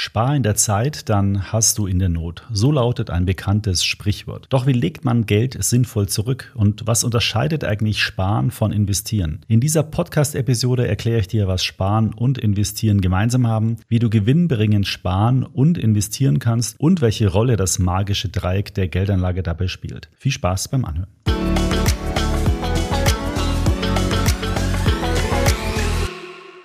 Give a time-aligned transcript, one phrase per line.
[0.00, 2.46] Spar in der Zeit, dann hast du in der Not.
[2.52, 4.46] So lautet ein bekanntes Sprichwort.
[4.48, 9.40] Doch wie legt man Geld sinnvoll zurück und was unterscheidet eigentlich Sparen von Investieren?
[9.48, 14.86] In dieser Podcast-Episode erkläre ich dir, was Sparen und Investieren gemeinsam haben, wie du gewinnbringend
[14.86, 20.10] sparen und investieren kannst und welche Rolle das magische Dreieck der Geldanlage dabei spielt.
[20.14, 21.08] Viel Spaß beim Anhören.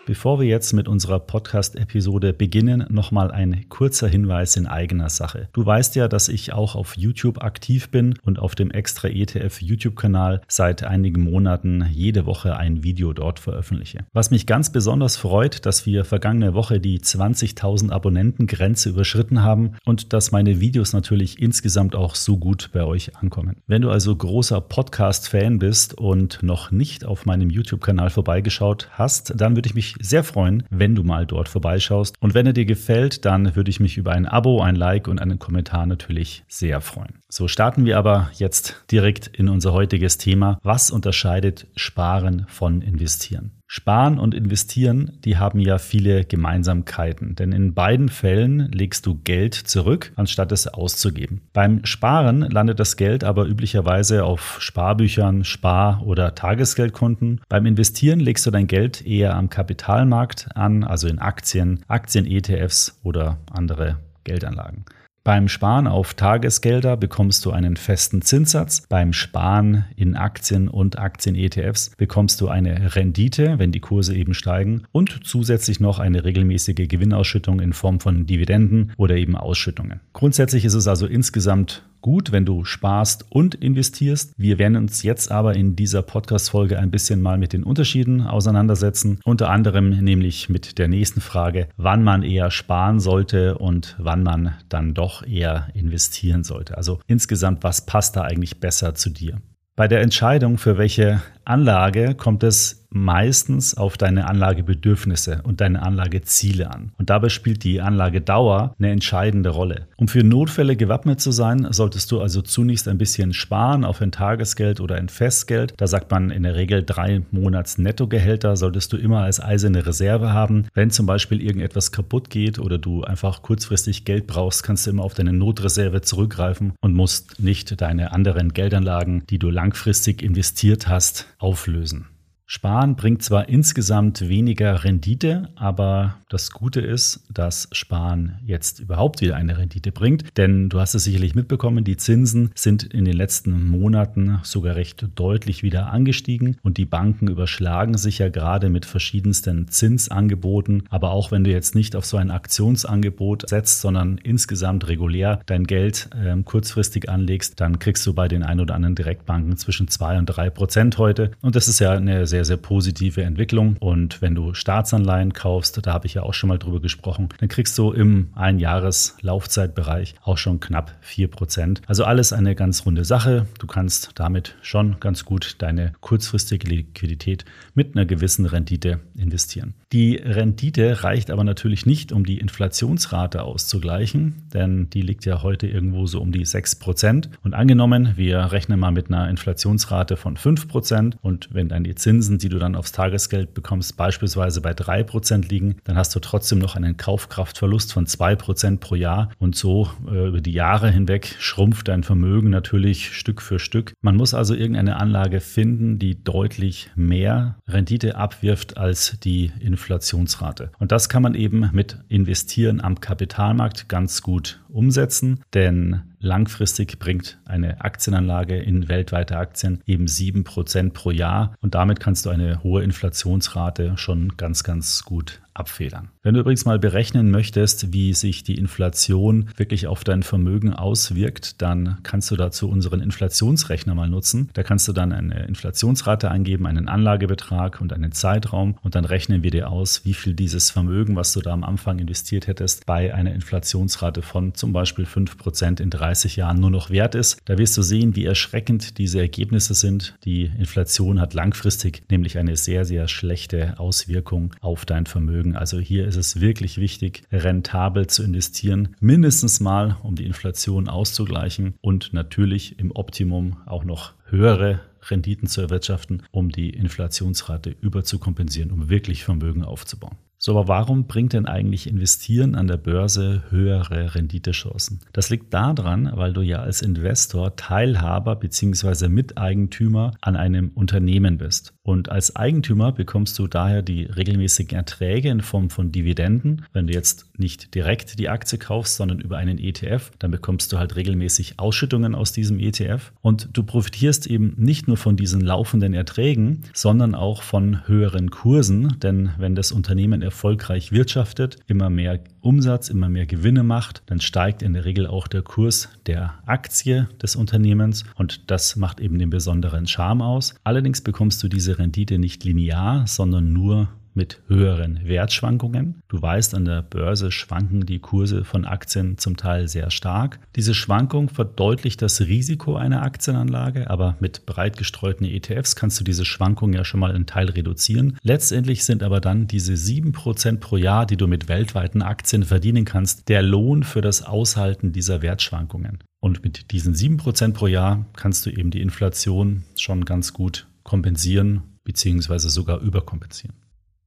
[0.05, 5.47] Bevor wir jetzt mit unserer Podcast-Episode beginnen, nochmal ein kurzer Hinweis in eigener Sache.
[5.53, 9.61] Du weißt ja, dass ich auch auf YouTube aktiv bin und auf dem Extra ETF
[9.61, 14.05] YouTube-Kanal seit einigen Monaten jede Woche ein Video dort veröffentliche.
[14.11, 20.11] Was mich ganz besonders freut, dass wir vergangene Woche die 20.000 Abonnenten-Grenze überschritten haben und
[20.11, 23.55] dass meine Videos natürlich insgesamt auch so gut bei euch ankommen.
[23.67, 29.55] Wenn du also großer Podcast-Fan bist und noch nicht auf meinem YouTube-Kanal vorbeigeschaut hast, dann
[29.55, 32.15] würde ich mich sehr freuen, wenn du mal dort vorbeischaust.
[32.19, 35.21] Und wenn er dir gefällt, dann würde ich mich über ein Abo, ein Like und
[35.21, 37.19] einen Kommentar natürlich sehr freuen.
[37.29, 40.59] So starten wir aber jetzt direkt in unser heutiges Thema.
[40.63, 43.51] Was unterscheidet Sparen von Investieren?
[43.75, 49.55] Sparen und Investieren, die haben ja viele Gemeinsamkeiten, denn in beiden Fällen legst du Geld
[49.55, 51.41] zurück, anstatt es auszugeben.
[51.53, 57.41] Beim Sparen landet das Geld aber üblicherweise auf Sparbüchern, Spar- oder Tagesgeldkonten.
[57.49, 63.39] Beim Investieren legst du dein Geld eher am Kapitalmarkt an, also in Aktien, Aktien-ETFs oder
[63.51, 64.85] andere Geldanlagen.
[65.25, 68.83] Beim Sparen auf Tagesgelder bekommst du einen festen Zinssatz.
[68.89, 74.83] Beim Sparen in Aktien und Aktien-ETFs bekommst du eine Rendite, wenn die Kurse eben steigen
[74.91, 80.01] und zusätzlich noch eine regelmäßige Gewinnausschüttung in Form von Dividenden oder eben Ausschüttungen.
[80.11, 84.33] Grundsätzlich ist es also insgesamt gut, wenn du sparst und investierst.
[84.37, 89.19] Wir werden uns jetzt aber in dieser Podcast-Folge ein bisschen mal mit den Unterschieden auseinandersetzen.
[89.23, 94.53] Unter anderem nämlich mit der nächsten Frage, wann man eher sparen sollte und wann man
[94.69, 96.77] dann doch eher investieren sollte.
[96.77, 99.41] Also insgesamt, was passt da eigentlich besser zu dir?
[99.75, 106.71] Bei der Entscheidung, für welche Anlage kommt es meistens auf deine Anlagebedürfnisse und deine Anlageziele
[106.71, 106.91] an.
[106.97, 109.87] Und dabei spielt die Anlagedauer eine entscheidende Rolle.
[109.97, 114.11] Um für Notfälle gewappnet zu sein, solltest du also zunächst ein bisschen sparen auf ein
[114.11, 115.73] Tagesgeld oder ein Festgeld.
[115.77, 120.31] Da sagt man in der Regel drei Monats Nettogehälter solltest du immer als eiserne Reserve
[120.31, 120.67] haben.
[120.73, 125.03] Wenn zum Beispiel irgendetwas kaputt geht oder du einfach kurzfristig Geld brauchst, kannst du immer
[125.03, 131.27] auf deine Notreserve zurückgreifen und musst nicht deine anderen Geldanlagen, die du langfristig investiert hast,
[131.39, 132.12] auflösen.
[132.45, 139.37] Sparen bringt zwar insgesamt weniger Rendite, aber das Gute ist, dass Sparen jetzt überhaupt wieder
[139.37, 140.37] eine Rendite bringt.
[140.37, 145.07] Denn du hast es sicherlich mitbekommen, die Zinsen sind in den letzten Monaten sogar recht
[145.15, 150.83] deutlich wieder angestiegen und die Banken überschlagen sich ja gerade mit verschiedensten Zinsangeboten.
[150.89, 155.63] Aber auch wenn du jetzt nicht auf so ein Aktionsangebot setzt, sondern insgesamt regulär dein
[155.65, 160.17] Geld äh, kurzfristig anlegst, dann kriegst du bei den ein oder anderen Direktbanken zwischen zwei
[160.17, 161.31] und drei Prozent heute.
[161.41, 163.77] Und das ist ja eine sehr, sehr positive Entwicklung.
[163.79, 167.47] Und wenn du Staatsanleihen kaufst, da habe ich ja auch schon mal drüber gesprochen, dann
[167.47, 171.83] kriegst du im Einjahres-Laufzeitbereich auch schon knapp 4%.
[171.85, 173.45] Also alles eine ganz runde Sache.
[173.59, 177.45] Du kannst damit schon ganz gut deine kurzfristige Liquidität
[177.75, 179.75] mit einer gewissen Rendite investieren.
[179.91, 185.67] Die Rendite reicht aber natürlich nicht, um die Inflationsrate auszugleichen, denn die liegt ja heute
[185.67, 187.29] irgendwo so um die 6%.
[187.43, 192.22] Und angenommen, wir rechnen mal mit einer Inflationsrate von 5% und wenn dann die Zinsen
[192.23, 196.59] Zinsen, die du dann aufs Tagesgeld bekommst, beispielsweise bei 3% liegen, dann hast du trotzdem
[196.59, 199.29] noch einen Kaufkraftverlust von 2% pro Jahr.
[199.39, 203.93] Und so äh, über die Jahre hinweg schrumpft dein Vermögen natürlich Stück für Stück.
[204.01, 210.71] Man muss also irgendeine Anlage finden, die deutlich mehr Rendite abwirft als die Inflationsrate.
[210.79, 217.37] Und das kann man eben mit Investieren am Kapitalmarkt ganz gut umsetzen, denn langfristig bringt
[217.45, 221.55] eine Aktienanlage in weltweite Aktien eben 7% pro Jahr.
[221.61, 226.09] Und damit kannst du eine hohe Inflationsrate schon ganz, ganz gut abfedern.
[226.21, 231.61] Wenn du übrigens mal berechnen möchtest, wie sich die Inflation wirklich auf dein Vermögen auswirkt,
[231.61, 234.49] dann kannst du dazu unseren Inflationsrechner mal nutzen.
[234.53, 239.43] Da kannst du dann eine Inflationsrate eingeben, einen Anlagebetrag und einen Zeitraum und dann rechnen
[239.43, 243.13] wir dir aus, wie viel dieses Vermögen, was du da am Anfang investiert hättest, bei
[243.13, 247.39] einer Inflationsrate von zum Beispiel 5% in 30 Jahren nur noch wert ist.
[247.45, 250.15] Da wirst du sehen, wie erschreckend diese Ergebnisse sind.
[250.25, 255.42] Die Inflation hat langfristig nämlich eine sehr, sehr schlechte Auswirkung auf dein Vermögen.
[255.43, 255.55] Vermögen.
[255.55, 261.75] Also hier ist es wirklich wichtig, rentabel zu investieren, mindestens mal, um die Inflation auszugleichen
[261.81, 264.79] und natürlich im Optimum auch noch höhere
[265.09, 270.15] Renditen zu erwirtschaften, um die Inflationsrate überzukompensieren, um wirklich Vermögen aufzubauen.
[270.45, 274.99] So, aber warum bringt denn eigentlich Investieren an der Börse höhere Renditechancen?
[275.13, 279.07] Das liegt daran, weil du ja als Investor Teilhaber bzw.
[279.07, 281.73] Miteigentümer an einem Unternehmen bist.
[281.81, 286.65] Und als Eigentümer bekommst du daher die regelmäßigen Erträge in Form von Dividenden.
[286.73, 290.77] Wenn du jetzt nicht direkt die Aktie kaufst, sondern über einen ETF, dann bekommst du
[290.77, 293.13] halt regelmäßig Ausschüttungen aus diesem ETF.
[293.21, 298.99] Und du profitierst eben nicht nur von diesen laufenden Erträgen, sondern auch von höheren Kursen.
[299.01, 304.63] Denn wenn das Unternehmen erfolgreich wirtschaftet, immer mehr Umsatz, immer mehr Gewinne macht, dann steigt
[304.63, 309.29] in der Regel auch der Kurs der Aktie des Unternehmens und das macht eben den
[309.29, 310.55] besonderen Charme aus.
[310.63, 316.01] Allerdings bekommst du diese Rendite nicht linear, sondern nur mit höheren Wertschwankungen.
[316.07, 320.39] Du weißt, an der Börse schwanken die Kurse von Aktien zum Teil sehr stark.
[320.55, 326.25] Diese Schwankung verdeutlicht das Risiko einer Aktienanlage, aber mit breit gestreuten ETFs kannst du diese
[326.25, 328.17] Schwankung ja schon mal einen Teil reduzieren.
[328.21, 333.29] Letztendlich sind aber dann diese 7% pro Jahr, die du mit weltweiten Aktien verdienen kannst,
[333.29, 335.99] der Lohn für das Aushalten dieser Wertschwankungen.
[336.19, 341.63] Und mit diesen 7% pro Jahr kannst du eben die Inflation schon ganz gut kompensieren
[341.83, 342.37] bzw.
[342.49, 343.62] sogar überkompensieren.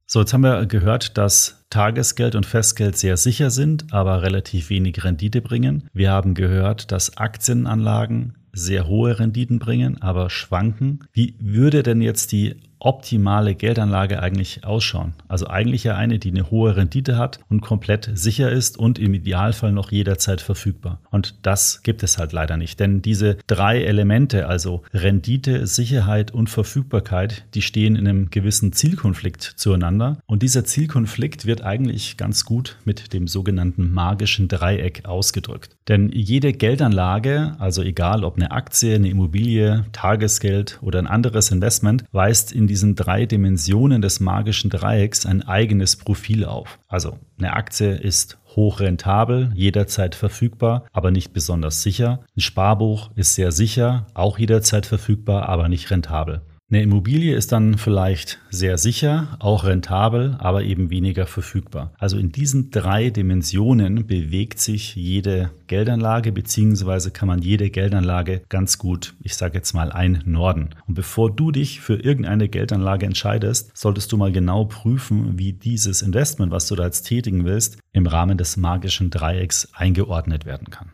[0.09, 5.03] So, jetzt haben wir gehört, dass Tagesgeld und Festgeld sehr sicher sind, aber relativ wenig
[5.03, 5.89] Rendite bringen.
[5.91, 11.01] Wir haben gehört, dass Aktienanlagen sehr hohe Renditen bringen, aber schwanken.
[11.11, 15.13] Wie würde denn jetzt die optimale Geldanlage eigentlich ausschauen?
[15.27, 19.13] Also eigentlich ja eine, die eine hohe Rendite hat und komplett sicher ist und im
[19.13, 20.99] Idealfall noch jederzeit verfügbar.
[21.11, 26.49] Und das gibt es halt leider nicht, denn diese drei Elemente, also Rendite, Sicherheit und
[26.49, 30.17] Verfügbarkeit, die stehen in einem gewissen Zielkonflikt zueinander.
[30.25, 35.77] Und dieser Zielkonflikt wird eigentlich ganz gut mit dem sogenannten magischen Dreieck ausgedrückt.
[35.87, 42.03] Denn jede Geldanlage, also egal ob eine Aktie, eine Immobilie, Tagesgeld oder ein anderes Investment,
[42.11, 46.77] weist in diesen drei Dimensionen des magischen Dreiecks ein eigenes Profil auf.
[46.87, 52.19] Also eine Aktie ist hochrentabel, jederzeit verfügbar, aber nicht besonders sicher.
[52.35, 56.41] Ein Sparbuch ist sehr sicher, auch jederzeit verfügbar, aber nicht rentabel.
[56.69, 61.93] Eine Immobilie ist dann vielleicht sehr sicher, auch rentabel, aber eben weniger verfügbar.
[61.97, 68.77] Also in diesen drei Dimensionen bewegt sich jede Geldanlage, beziehungsweise kann man jede Geldanlage ganz
[68.79, 70.75] gut, ich sage jetzt mal, einnorden.
[70.87, 76.01] Und bevor du dich für irgendeine Geldanlage entscheidest, solltest du mal genau prüfen, wie dieses
[76.01, 80.91] Investment, was du da jetzt tätigen willst, im Rahmen des magischen Dreiecks eingeordnet werden kann.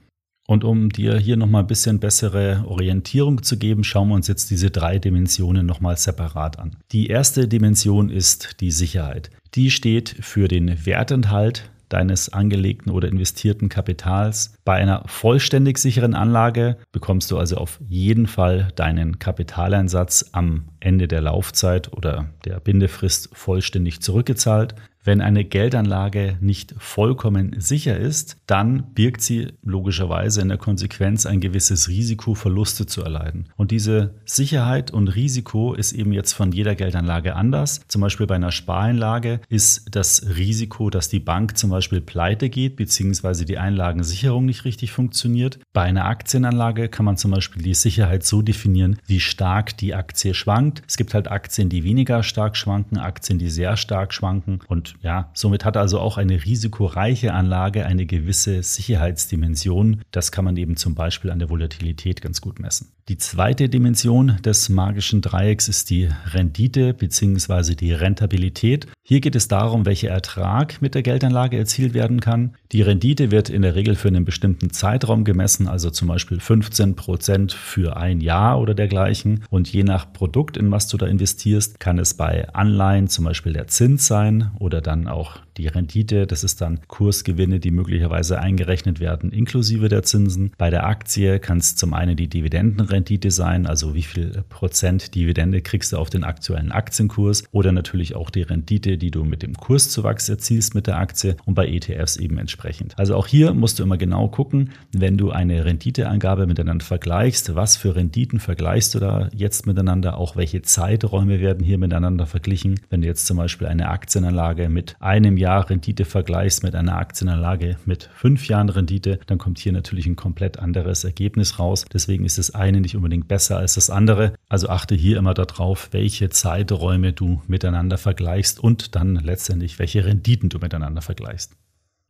[0.47, 4.51] Und um dir hier nochmal ein bisschen bessere Orientierung zu geben, schauen wir uns jetzt
[4.51, 6.75] diese drei Dimensionen nochmal separat an.
[6.91, 9.29] Die erste Dimension ist die Sicherheit.
[9.55, 14.55] Die steht für den Wertenthalt deines angelegten oder investierten Kapitals.
[14.65, 21.07] Bei einer vollständig sicheren Anlage bekommst du also auf jeden Fall deinen Kapitaleinsatz am Ende
[21.07, 24.73] der Laufzeit oder der Bindefrist vollständig zurückgezahlt.
[25.05, 31.41] Wenn eine Geldanlage nicht vollkommen sicher ist, dann birgt sie logischerweise in der Konsequenz ein
[31.41, 33.49] gewisses Risiko, Verluste zu erleiden.
[33.57, 37.81] Und diese Sicherheit und Risiko ist eben jetzt von jeder Geldanlage anders.
[37.89, 42.77] Zum Beispiel bei einer Spareinlage ist das Risiko, dass die Bank zum Beispiel pleite geht,
[42.77, 45.59] beziehungsweise die Einlagensicherung nicht richtig funktioniert.
[45.73, 50.33] Bei einer Aktienanlage kann man zum Beispiel die Sicherheit so definieren, wie stark die Aktie
[50.33, 50.81] schwankt.
[50.87, 55.29] Es gibt halt Aktien, die weniger stark schwanken, Aktien, die sehr stark schwanken und ja,
[55.33, 60.01] somit hat also auch eine risikoreiche Anlage eine gewisse Sicherheitsdimension.
[60.11, 62.93] Das kann man eben zum Beispiel an der Volatilität ganz gut messen.
[63.09, 67.75] Die zweite Dimension des magischen Dreiecks ist die Rendite bzw.
[67.75, 68.87] die Rentabilität.
[69.05, 72.55] Hier geht es darum, welcher Ertrag mit der Geldanlage erzielt werden kann.
[72.71, 76.95] Die Rendite wird in der Regel für einen bestimmten Zeitraum gemessen, also zum Beispiel 15
[76.95, 79.43] Prozent für ein Jahr oder dergleichen.
[79.49, 83.51] Und je nach Produkt, in was du da investierst, kann es bei Anleihen zum Beispiel
[83.51, 86.27] der Zins sein oder dann auch die Rendite.
[86.27, 90.51] Das ist dann Kursgewinne, die möglicherweise eingerechnet werden, inklusive der Zinsen.
[90.57, 95.61] Bei der Aktie kann es zum einen die Dividendenrendite sein, also wie viel Prozent Dividende
[95.61, 99.53] kriegst du auf den aktuellen Aktienkurs oder natürlich auch die Rendite, die du mit dem
[99.53, 102.97] Kurszuwachs erzielst mit der Aktie und bei ETFs eben entsprechend.
[102.97, 107.77] Also auch hier musst du immer genau gucken, wenn du eine Renditeangabe miteinander vergleichst, was
[107.77, 112.79] für Renditen vergleichst du da jetzt miteinander, auch welche Zeiträume werden hier miteinander verglichen.
[112.89, 117.77] Wenn du jetzt zum Beispiel eine Aktienanlage mit einem Jahr Rendite vergleichst mit einer Aktienanlage
[117.85, 121.85] mit fünf Jahren Rendite, dann kommt hier natürlich ein komplett anderes Ergebnis raus.
[121.93, 124.33] Deswegen ist das eine nicht unbedingt besser als das andere.
[124.49, 130.49] Also achte hier immer darauf, welche Zeiträume du miteinander vergleichst und dann letztendlich welche Renditen
[130.49, 131.55] du miteinander vergleichst.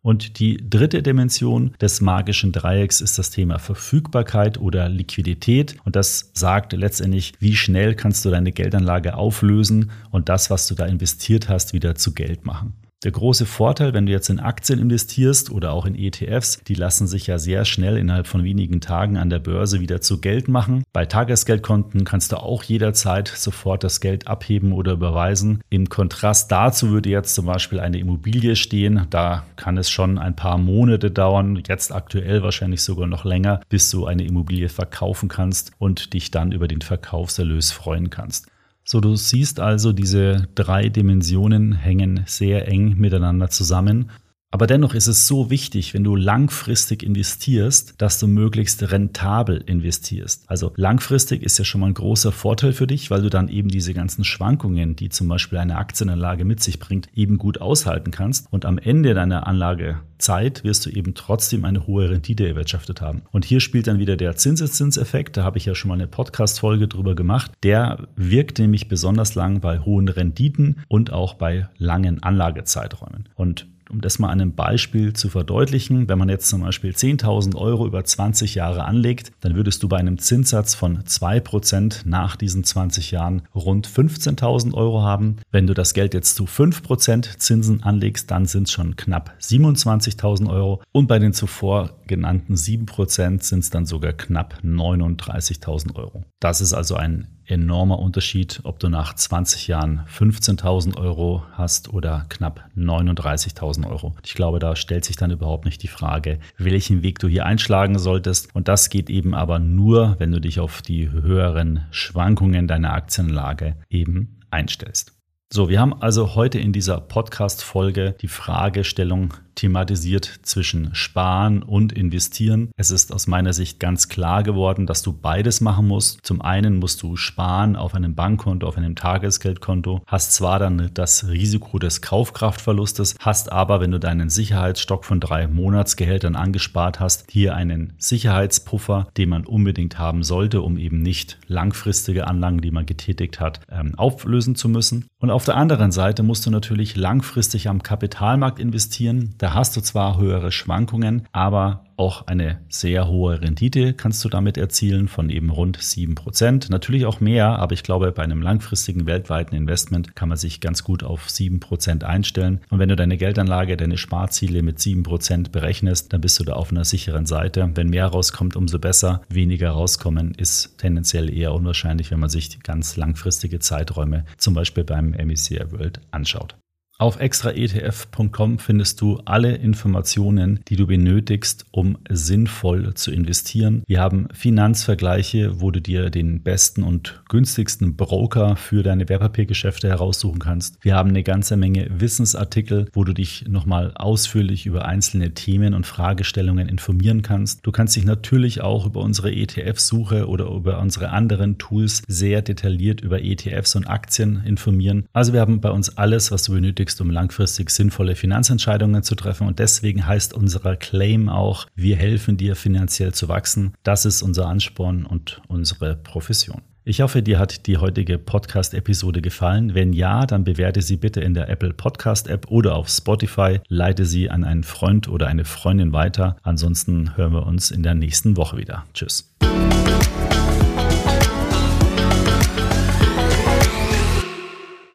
[0.03, 5.77] Und die dritte Dimension des magischen Dreiecks ist das Thema Verfügbarkeit oder Liquidität.
[5.86, 10.75] Und das sagt letztendlich, wie schnell kannst du deine Geldanlage auflösen und das, was du
[10.75, 12.74] da investiert hast, wieder zu Geld machen.
[13.03, 17.05] Der große Vorteil, wenn du jetzt in Aktien investierst oder auch in ETFs, die lassen
[17.05, 20.86] sich ja sehr schnell innerhalb von wenigen Tagen an der Börse wieder zu Geld machen.
[20.93, 25.60] Bei Tagesgeldkonten kannst du auch jederzeit sofort das Geld abheben oder überweisen.
[25.69, 29.05] Im Kontrast dazu würde jetzt zum Beispiel eine Immobilie stehen.
[29.10, 33.89] Da kann es schon ein paar Monate dauern, jetzt aktuell wahrscheinlich sogar noch länger, bis
[33.89, 38.48] du eine Immobilie verkaufen kannst und dich dann über den Verkaufserlös freuen kannst.
[38.84, 44.12] So, du siehst also, diese drei Dimensionen hängen sehr eng miteinander zusammen.
[44.53, 50.43] Aber dennoch ist es so wichtig, wenn du langfristig investierst, dass du möglichst rentabel investierst.
[50.45, 53.69] Also langfristig ist ja schon mal ein großer Vorteil für dich, weil du dann eben
[53.69, 58.45] diese ganzen Schwankungen, die zum Beispiel eine Aktienanlage mit sich bringt, eben gut aushalten kannst.
[58.51, 63.24] Und am Ende deiner Anlagezeit wirst du eben trotzdem eine hohe Rendite erwirtschaftet haben.
[63.31, 65.36] Und hier spielt dann wieder der Zinseszinseffekt.
[65.36, 67.51] Da habe ich ja schon mal eine Podcast-Folge drüber gemacht.
[67.63, 73.29] Der wirkt nämlich besonders lang bei hohen Renditen und auch bei langen Anlagezeiträumen.
[73.33, 77.55] Und um das mal an einem Beispiel zu verdeutlichen, wenn man jetzt zum Beispiel 10.000
[77.55, 82.63] Euro über 20 Jahre anlegt, dann würdest du bei einem Zinssatz von 2% nach diesen
[82.63, 85.38] 20 Jahren rund 15.000 Euro haben.
[85.51, 90.50] Wenn du das Geld jetzt zu 5% Zinsen anlegst, dann sind es schon knapp 27.000
[90.50, 90.81] Euro.
[90.91, 96.23] Und bei den zuvor genannten 7% sind es dann sogar knapp 39.000 Euro.
[96.39, 102.25] Das ist also ein enormer Unterschied, ob du nach 20 Jahren 15.000 Euro hast oder
[102.29, 104.15] knapp 39.000 Euro.
[104.23, 108.00] Ich glaube, da stellt sich dann überhaupt nicht die Frage, welchen Weg du hier einschlagen
[108.00, 108.55] solltest.
[108.55, 113.75] Und das geht eben aber nur, wenn du dich auf die höheren Schwankungen deiner Aktienlage
[113.89, 115.13] eben einstellst.
[115.51, 122.72] So, wir haben also heute in dieser Podcast-Folge die Fragestellung thematisiert zwischen Sparen und Investieren.
[122.77, 126.19] Es ist aus meiner Sicht ganz klar geworden, dass du beides machen musst.
[126.24, 131.27] Zum einen musst du sparen auf einem Bankkonto, auf einem Tagesgeldkonto, hast zwar dann das
[131.27, 137.55] Risiko des Kaufkraftverlustes, hast aber, wenn du deinen Sicherheitsstock von drei Monatsgehältern angespart hast, hier
[137.55, 143.39] einen Sicherheitspuffer, den man unbedingt haben sollte, um eben nicht langfristige Anlagen, die man getätigt
[143.39, 145.05] hat, ähm, auflösen zu müssen.
[145.19, 149.36] Und auf der anderen Seite musst du natürlich langfristig am Kapitalmarkt investieren.
[149.43, 154.57] Da hast du zwar höhere Schwankungen, aber auch eine sehr hohe Rendite kannst du damit
[154.57, 156.71] erzielen von eben rund 7%.
[156.71, 160.85] Natürlich auch mehr, aber ich glaube, bei einem langfristigen weltweiten Investment kann man sich ganz
[160.85, 162.62] gut auf 7% einstellen.
[162.69, 166.71] Und wenn du deine Geldanlage, deine Sparziele mit 7% berechnest, dann bist du da auf
[166.71, 167.69] einer sicheren Seite.
[167.75, 169.23] Wenn mehr rauskommt, umso besser.
[169.27, 174.85] Weniger rauskommen ist tendenziell eher unwahrscheinlich, wenn man sich die ganz langfristige Zeiträume zum Beispiel
[174.85, 176.55] beim MSCI World anschaut.
[177.00, 183.81] Auf extraetf.com findest du alle Informationen, die du benötigst, um sinnvoll zu investieren.
[183.88, 190.38] Wir haben Finanzvergleiche, wo du dir den besten und günstigsten Broker für deine Wertpapiergeschäfte heraussuchen
[190.38, 190.77] kannst.
[190.81, 195.88] Wir haben eine ganze Menge Wissensartikel, wo du dich nochmal ausführlich über einzelne Themen und
[195.88, 197.65] Fragestellungen informieren kannst.
[197.65, 203.01] Du kannst dich natürlich auch über unsere ETF-Suche oder über unsere anderen Tools sehr detailliert
[203.01, 205.05] über ETFs und Aktien informieren.
[205.12, 209.16] Also wir haben bei uns alles, was du benötigst benötigst, um langfristig sinnvolle Finanzentscheidungen zu
[209.16, 209.48] treffen.
[209.48, 213.74] Und deswegen heißt unser Claim auch, wir helfen dir finanziell zu wachsen.
[213.84, 216.62] Das ist unser Ansporn und unsere Profession.
[216.86, 219.74] Ich hoffe, dir hat die heutige Podcast-Episode gefallen.
[219.74, 223.62] Wenn ja, dann bewerte sie bitte in der Apple Podcast-App oder auf Spotify.
[223.70, 226.36] Leite sie an einen Freund oder eine Freundin weiter.
[226.44, 228.84] Ansonsten hören wir uns in der nächsten Woche wieder.
[228.94, 229.34] Tschüss.